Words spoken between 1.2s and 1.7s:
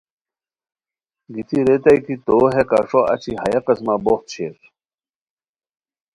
گیتی